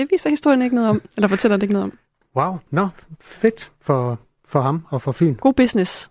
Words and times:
det 0.00 0.10
viser 0.10 0.30
historien 0.30 0.62
ikke 0.62 0.74
noget 0.74 0.90
om, 0.90 1.02
eller 1.16 1.28
fortæller 1.28 1.56
det 1.56 1.62
ikke 1.62 1.72
noget 1.72 1.84
om. 1.84 1.98
Wow, 2.36 2.58
nå, 2.70 2.88
fedt 3.20 3.72
for, 3.80 4.18
for 4.48 4.60
ham 4.60 4.86
og 4.90 5.02
for 5.02 5.12
Fyn. 5.12 5.34
God 5.34 5.52
business. 5.52 6.10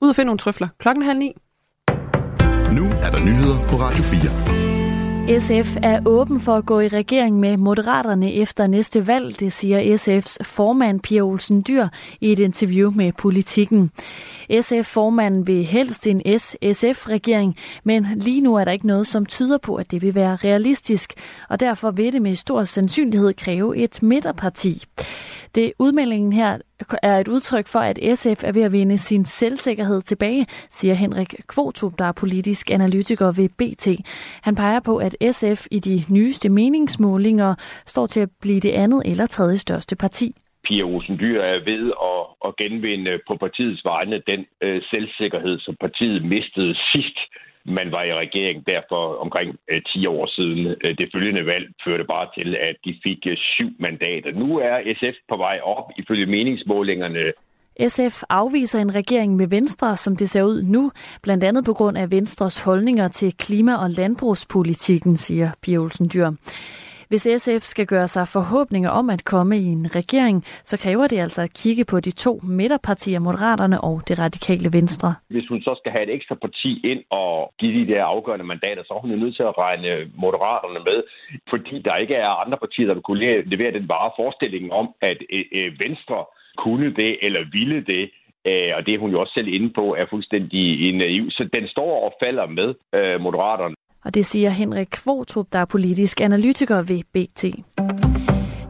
Ud 0.00 0.08
og 0.08 0.16
finde 0.16 0.26
nogle 0.26 0.38
trøfler. 0.38 0.68
Klokken 0.78 1.04
halv 1.04 1.18
ni. 1.18 1.36
Nu 2.78 2.84
er 3.02 3.10
der 3.10 3.20
nyheder 3.20 3.68
på 3.68 3.76
Radio 3.76 4.02
4. 4.04 4.63
SF 5.28 5.76
er 5.82 6.00
åben 6.06 6.40
for 6.40 6.54
at 6.54 6.66
gå 6.66 6.80
i 6.80 6.88
regering 6.88 7.40
med 7.40 7.56
Moderaterne 7.56 8.32
efter 8.32 8.66
næste 8.66 9.06
valg, 9.06 9.40
det 9.40 9.52
siger 9.52 9.96
SF's 9.96 10.36
formand 10.42 11.00
Pia 11.00 11.20
Olsen 11.20 11.64
Dyr 11.68 11.86
i 12.20 12.32
et 12.32 12.38
interview 12.38 12.90
med 12.90 13.12
Politiken. 13.12 13.90
SF-formanden 14.60 15.46
vil 15.46 15.64
helst 15.64 16.06
en 16.06 16.38
S-SF-regering, 16.38 17.56
men 17.84 18.06
lige 18.16 18.40
nu 18.40 18.54
er 18.54 18.64
der 18.64 18.72
ikke 18.72 18.86
noget, 18.86 19.06
som 19.06 19.26
tyder 19.26 19.58
på, 19.58 19.74
at 19.74 19.90
det 19.90 20.02
vil 20.02 20.14
være 20.14 20.36
realistisk, 20.36 21.12
og 21.48 21.60
derfor 21.60 21.90
vil 21.90 22.12
det 22.12 22.22
med 22.22 22.34
stor 22.34 22.64
sandsynlighed 22.64 23.34
kræve 23.34 23.76
et 23.76 24.02
midterparti. 24.02 24.84
Det 25.54 25.72
udmeldingen 25.78 26.32
her 26.32 26.58
er 27.02 27.16
et 27.18 27.28
udtryk 27.28 27.66
for, 27.66 27.78
at 27.78 28.18
SF 28.18 28.44
er 28.44 28.52
ved 28.52 28.62
at 28.62 28.72
vinde 28.72 28.98
sin 28.98 29.24
selvsikkerhed 29.24 30.02
tilbage, 30.02 30.46
siger 30.70 30.94
Henrik 30.94 31.34
Kvotrup, 31.48 31.98
der 31.98 32.04
er 32.04 32.12
politisk 32.12 32.70
analytiker 32.70 33.26
ved 33.26 33.48
BT. 33.58 33.86
Han 34.42 34.54
peger 34.54 34.80
på, 34.80 34.96
at 34.96 35.16
SF 35.32 35.66
i 35.70 35.78
de 35.78 36.14
nyeste 36.14 36.48
meningsmålinger 36.48 37.54
står 37.86 38.06
til 38.06 38.20
at 38.20 38.28
blive 38.40 38.60
det 38.60 38.70
andet 38.70 39.02
eller 39.04 39.26
tredje 39.26 39.58
største 39.58 39.96
parti. 39.96 40.34
Pia 40.64 40.82
Olsen 40.82 41.18
Dyr 41.18 41.40
er 41.40 41.64
ved 41.64 41.92
at, 42.12 42.22
at 42.46 42.56
genvinde 42.56 43.18
på 43.28 43.36
partiets 43.36 43.84
vegne 43.84 44.22
den 44.26 44.46
øh, 44.62 44.82
selvsikkerhed, 44.90 45.58
som 45.58 45.76
partiet 45.80 46.24
mistede 46.24 46.74
sidst 46.92 47.18
man 47.64 47.92
var 47.92 48.02
i 48.02 48.14
regering 48.14 48.66
derfor 48.66 49.16
omkring 49.24 49.56
øh, 49.70 49.82
10 49.82 50.06
år 50.06 50.26
siden. 50.26 50.66
Øh, 50.84 50.98
det 50.98 51.10
følgende 51.14 51.46
valg 51.46 51.66
førte 51.84 52.04
bare 52.04 52.28
til, 52.38 52.56
at 52.56 52.76
de 52.84 53.00
fik 53.02 53.18
øh, 53.26 53.36
syv 53.36 53.70
mandater. 53.78 54.32
Nu 54.32 54.58
er 54.58 54.94
SF 55.00 55.16
på 55.28 55.36
vej 55.36 55.60
op 55.62 55.90
ifølge 55.98 56.26
meningsmålingerne. 56.26 57.32
SF 57.88 58.22
afviser 58.28 58.80
en 58.80 58.94
regering 58.94 59.36
med 59.36 59.46
Venstre, 59.46 59.96
som 59.96 60.16
det 60.16 60.30
ser 60.30 60.42
ud 60.42 60.62
nu, 60.62 60.92
blandt 61.22 61.44
andet 61.44 61.64
på 61.64 61.72
grund 61.72 61.98
af 61.98 62.10
Venstres 62.10 62.60
holdninger 62.60 63.08
til 63.08 63.36
klima- 63.36 63.76
og 63.76 63.90
landbrugspolitikken, 63.90 65.16
siger 65.16 65.50
Pia 65.62 65.78
Olsen 65.78 66.10
Dyr. 66.14 66.30
Hvis 67.08 67.28
SF 67.38 67.62
skal 67.72 67.86
gøre 67.86 68.08
sig 68.08 68.28
forhåbninger 68.28 68.90
om 68.90 69.10
at 69.10 69.24
komme 69.24 69.58
i 69.58 69.66
en 69.76 69.86
regering, 69.94 70.44
så 70.70 70.76
kræver 70.84 71.06
det 71.06 71.18
altså 71.18 71.42
at 71.42 71.52
kigge 71.62 71.84
på 71.84 72.00
de 72.00 72.10
to 72.10 72.40
midterpartier, 72.42 73.20
Moderaterne 73.20 73.80
og 73.80 74.02
det 74.08 74.18
radikale 74.18 74.72
Venstre. 74.72 75.14
Hvis 75.28 75.48
hun 75.48 75.60
så 75.62 75.74
skal 75.80 75.92
have 75.92 76.04
et 76.08 76.14
ekstra 76.14 76.34
parti 76.34 76.80
ind 76.92 77.02
og 77.10 77.52
give 77.58 77.74
de 77.80 77.92
der 77.92 78.04
afgørende 78.04 78.44
mandater, 78.44 78.82
så 78.84 78.94
er 78.94 79.00
hun 79.00 79.10
nødt 79.10 79.36
til 79.36 79.42
at 79.42 79.58
regne 79.58 80.10
Moderaterne 80.14 80.80
med, 80.88 80.98
fordi 81.50 81.74
der 81.84 81.96
ikke 81.96 82.14
er 82.14 82.40
andre 82.44 82.58
partier, 82.58 82.86
der 82.86 82.94
vil 82.94 83.02
kunne 83.02 83.42
levere 83.42 83.72
den 83.72 83.88
bare 83.88 84.10
forestilling 84.16 84.72
om, 84.72 84.86
at 85.00 85.18
øh, 85.32 85.44
øh, 85.52 85.72
Venstre 85.84 86.24
kunne 86.58 86.94
det 86.94 87.12
eller 87.22 87.42
ville 87.52 87.80
det, 87.92 88.04
øh, 88.50 88.70
og 88.76 88.86
det 88.86 88.94
er 88.94 88.98
hun 88.98 89.10
jo 89.10 89.20
også 89.20 89.34
selv 89.34 89.48
inde 89.48 89.70
på, 89.78 89.94
er 89.94 90.06
fuldstændig 90.10 90.92
naiv. 90.92 91.30
Så 91.30 91.48
den 91.56 91.68
står 91.68 91.92
og 92.06 92.12
falder 92.22 92.46
med 92.46 92.68
Moderaterne. 93.18 93.74
Og 94.04 94.14
det 94.14 94.26
siger 94.26 94.50
Henrik 94.50 94.88
Kvortrup, 94.90 95.46
der 95.52 95.58
er 95.58 95.64
politisk 95.64 96.20
analytiker 96.20 96.82
ved 96.82 97.02
BT. 97.12 97.44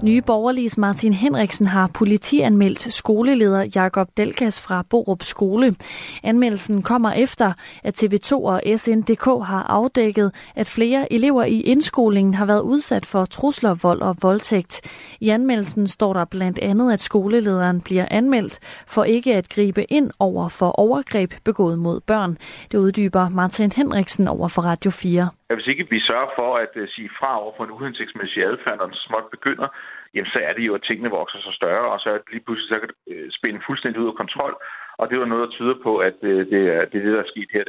Nye 0.04 0.22
borgerliges 0.22 0.78
Martin 0.78 1.12
Henriksen 1.12 1.66
har 1.66 1.90
politianmeldt 1.98 2.92
skoleleder 2.92 3.66
Jakob 3.74 4.08
Delgas 4.16 4.66
fra 4.66 4.84
Borup 4.90 5.22
Skole. 5.22 5.76
Anmeldelsen 6.22 6.82
kommer 6.82 7.12
efter, 7.12 7.52
at 7.84 8.02
TV2 8.02 8.32
og 8.32 8.62
SNDK 8.76 9.24
har 9.24 9.62
afdækket, 9.68 10.52
at 10.56 10.66
flere 10.66 11.12
elever 11.12 11.44
i 11.44 11.60
indskolingen 11.60 12.34
har 12.34 12.46
været 12.46 12.60
udsat 12.60 13.06
for 13.06 13.24
trusler, 13.24 13.74
vold 13.82 14.00
og 14.02 14.16
voldtægt. 14.22 14.80
I 15.20 15.28
anmeldelsen 15.28 15.86
står 15.86 16.12
der 16.12 16.24
blandt 16.24 16.58
andet, 16.58 16.92
at 16.92 17.00
skolelederen 17.00 17.80
bliver 17.80 18.06
anmeldt 18.10 18.58
for 18.86 19.04
ikke 19.04 19.34
at 19.34 19.48
gribe 19.48 19.84
ind 19.92 20.10
over 20.18 20.48
for 20.48 20.70
overgreb 20.80 21.32
begået 21.44 21.78
mod 21.78 22.00
børn. 22.00 22.38
Det 22.72 22.78
uddyber 22.78 23.28
Martin 23.28 23.72
Henriksen 23.72 24.28
over 24.28 24.48
for 24.48 24.62
Radio 24.62 24.90
4 24.90 25.28
hvis 25.54 25.68
ikke 25.72 25.86
vi 25.90 26.00
sørger 26.00 26.30
for 26.38 26.50
at 26.64 26.72
øh, 26.74 26.88
sige 26.88 27.10
fra 27.18 27.40
over 27.42 27.52
for 27.56 27.64
en 27.64 27.70
uhensigtsmæssig 27.70 28.44
adfærd, 28.44 28.76
når 28.78 28.86
den 28.86 28.94
småt 28.94 29.26
begynder, 29.30 29.68
jamen 30.14 30.30
så 30.34 30.40
er 30.48 30.52
det 30.52 30.64
jo, 30.68 30.74
at 30.74 30.86
tingene 30.88 31.10
vokser 31.10 31.40
sig 31.42 31.54
større, 31.60 31.86
og 31.92 31.98
så 32.00 32.08
er 32.10 32.18
det 32.18 32.32
lige 32.32 32.44
pludselig 32.44 32.68
så 32.68 32.78
kan 32.80 32.88
det 32.88 32.96
øh, 33.14 33.26
spænde 33.38 33.60
fuldstændig 33.68 34.00
ud 34.02 34.12
af 34.12 34.20
kontrol. 34.22 34.54
Og 35.00 35.10
det 35.10 35.18
var 35.20 35.26
noget, 35.26 35.42
der 35.46 35.56
tyder 35.56 35.76
på, 35.82 35.92
at 36.08 36.18
øh, 36.22 36.38
det, 36.52 36.60
er, 36.74 36.80
det 36.90 36.96
er 36.98 37.04
det, 37.04 37.12
der 37.16 37.22
er 37.24 37.32
sket 37.34 37.50
her. 37.52 37.64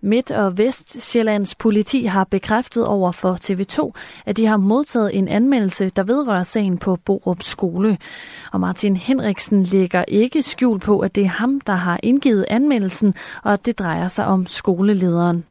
Midt- 0.00 0.30
og 0.30 0.58
Vestjyllands 0.58 1.54
politi 1.54 2.04
har 2.04 2.24
bekræftet 2.24 2.86
over 2.86 3.12
for 3.12 3.32
TV2, 3.32 3.92
at 4.26 4.36
de 4.36 4.46
har 4.46 4.56
modtaget 4.56 5.18
en 5.18 5.28
anmeldelse, 5.28 5.90
der 5.90 6.02
vedrører 6.02 6.42
sagen 6.42 6.78
på 6.78 6.96
Borup 7.06 7.42
skole. 7.42 7.98
Og 8.52 8.60
Martin 8.60 8.96
Henriksen 8.96 9.62
lægger 9.62 10.04
ikke 10.08 10.42
skjul 10.42 10.80
på, 10.80 11.00
at 11.00 11.14
det 11.14 11.24
er 11.24 11.28
ham, 11.28 11.60
der 11.60 11.72
har 11.72 12.00
indgivet 12.02 12.46
anmeldelsen, 12.50 13.14
og 13.44 13.52
at 13.52 13.66
det 13.66 13.78
drejer 13.78 14.08
sig 14.08 14.26
om 14.26 14.46
skolelederen. 14.46 15.44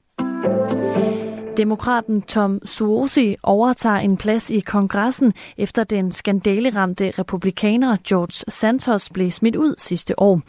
Demokraten 1.58 2.22
Tom 2.22 2.60
Suozzi 2.66 3.36
overtager 3.44 3.96
en 3.96 4.18
plads 4.18 4.50
i 4.50 4.60
kongressen 4.60 5.34
efter 5.58 5.84
den 5.84 6.12
skandaleramte 6.12 7.14
republikaner 7.20 7.98
George 8.08 8.52
Santos 8.52 9.10
blev 9.10 9.32
smidt 9.32 9.56
ud 9.56 9.76
sidste 9.78 10.20
år. 10.20 10.42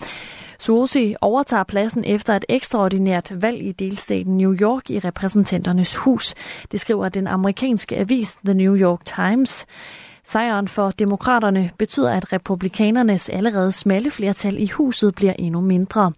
Suozzi 0.59 1.15
overtager 1.21 1.65
pladsen 1.65 2.05
efter 2.05 2.37
et 2.37 2.45
ekstraordinært 2.49 3.33
valg 3.43 3.63
i 3.63 3.73
delstaten 3.73 4.37
New 4.37 4.55
York 4.61 4.91
i 4.91 4.99
repræsentanternes 4.99 5.97
hus. 5.97 6.35
Det 6.73 6.81
skriver 6.81 7.09
den 7.09 7.27
amerikanske 7.27 7.97
avis 7.97 8.39
The 8.45 8.55
New 8.55 8.77
York 8.77 9.05
Times. 9.05 9.67
Sejren 10.25 10.69
for 10.69 10.91
demokraterne 10.91 11.71
betyder, 11.79 12.11
at 12.13 12.33
republikanernes 12.33 13.29
allerede 13.29 13.73
smalle 13.73 14.11
flertal 14.11 14.59
i 14.59 14.67
huset 14.67 15.15
bliver 15.15 15.33
endnu 15.39 15.61
mindre. 15.61 16.13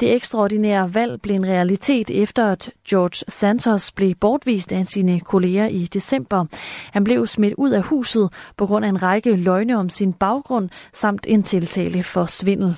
Det 0.00 0.14
ekstraordinære 0.14 0.94
valg 0.94 1.22
blev 1.22 1.34
en 1.34 1.46
realitet 1.46 2.10
efter, 2.10 2.46
at 2.46 2.70
George 2.88 3.24
Santos 3.28 3.92
blev 3.92 4.14
bortvist 4.14 4.72
af 4.72 4.86
sine 4.86 5.20
kolleger 5.20 5.66
i 5.66 5.86
december. 5.86 6.44
Han 6.92 7.04
blev 7.04 7.26
smidt 7.26 7.54
ud 7.58 7.70
af 7.70 7.82
huset 7.82 8.32
på 8.56 8.66
grund 8.66 8.84
af 8.84 8.88
en 8.88 9.02
række 9.02 9.36
løgne 9.36 9.78
om 9.78 9.88
sin 9.88 10.12
baggrund 10.12 10.68
samt 10.92 11.26
en 11.28 11.42
tiltale 11.42 12.02
for 12.02 12.26
svindel. 12.26 12.76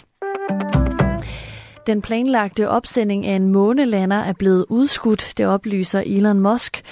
Den 1.89 2.03
planlagte 2.03 2.69
opsending 2.69 3.27
af 3.27 3.37
en 3.37 3.49
månelander 3.53 4.17
er 4.17 4.33
blevet 4.33 4.67
udskudt, 4.69 5.33
det 5.37 5.47
oplyser 5.47 6.03
Elon 6.07 6.41
Musks 6.41 6.83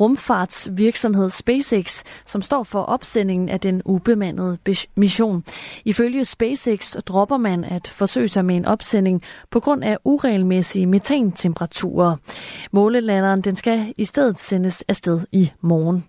rumfartsvirksomhed 0.00 1.30
SpaceX, 1.30 2.02
som 2.26 2.42
står 2.42 2.62
for 2.62 2.82
opsendingen 2.82 3.48
af 3.48 3.60
den 3.60 3.82
ubemandede 3.84 4.58
mission. 4.96 5.44
Ifølge 5.84 6.24
SpaceX 6.24 6.96
dropper 7.06 7.36
man 7.36 7.64
at 7.64 7.88
forsøge 7.88 8.28
sig 8.28 8.44
med 8.44 8.56
en 8.56 8.64
opsending 8.64 9.22
på 9.50 9.60
grund 9.60 9.84
af 9.84 9.98
uregelmæssige 10.04 10.86
metantemperaturer. 10.86 12.16
Målelanderen 12.72 13.40
den 13.40 13.56
skal 13.56 13.94
i 13.96 14.04
stedet 14.04 14.38
sendes 14.38 14.84
afsted 14.88 15.20
i 15.32 15.52
morgen. 15.60 16.04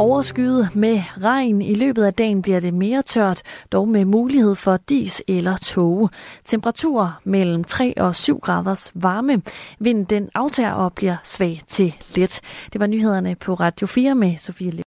Overskyet 0.00 0.76
med 0.76 1.02
regn. 1.22 1.62
I 1.62 1.74
løbet 1.74 2.04
af 2.04 2.14
dagen 2.14 2.42
bliver 2.42 2.60
det 2.60 2.74
mere 2.74 3.02
tørt, 3.02 3.42
dog 3.72 3.88
med 3.88 4.04
mulighed 4.04 4.54
for 4.54 4.76
dis 4.76 5.22
eller 5.28 5.56
tåge. 5.56 6.08
Temperatur 6.44 7.20
mellem 7.24 7.64
3 7.64 7.94
og 7.96 8.16
7 8.16 8.38
graders 8.38 8.90
varme. 8.94 9.42
Vinden 9.78 10.04
den 10.04 10.28
aftager 10.34 10.72
og 10.72 10.92
bliver 10.92 11.16
svag 11.24 11.60
til 11.68 11.94
let. 12.16 12.40
Det 12.72 12.80
var 12.80 12.86
nyhederne 12.86 13.34
på 13.34 13.54
Radio 13.54 13.86
4 13.86 14.14
med 14.14 14.38
Sofie 14.38 14.82